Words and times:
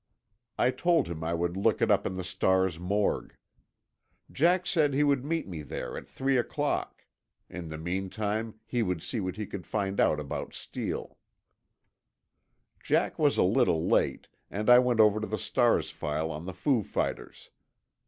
I 0.57 0.71
told 0.71 1.07
him 1.07 1.23
I 1.23 1.35
would 1.35 1.55
look 1.55 1.79
it 1.79 1.91
up 1.91 2.07
in 2.07 2.15
the 2.15 2.23
Star's 2.23 2.79
morgue. 2.79 3.35
Jack 4.31 4.65
said 4.65 4.95
he 4.95 5.03
would 5.03 5.23
meet 5.23 5.47
me 5.47 5.61
there 5.61 5.95
at 5.95 6.07
three 6.07 6.37
o'clock; 6.37 7.05
in 7.51 7.67
the 7.67 7.77
meantime 7.77 8.55
he 8.65 8.81
would 8.81 9.03
see 9.03 9.19
what 9.19 9.35
he 9.37 9.45
could 9.45 9.67
find 9.67 9.99
out 9.99 10.19
about 10.19 10.55
Steele. 10.55 11.19
Jack 12.81 13.19
was 13.19 13.37
a 13.37 13.43
little 13.43 13.85
late, 13.87 14.27
and 14.49 14.71
I 14.71 14.79
went 14.79 14.99
over 14.99 15.19
the 15.19 15.37
Star's 15.37 15.91
file 15.91 16.31
on 16.31 16.45
the 16.47 16.53
foo 16.55 16.81
fighters. 16.81 17.51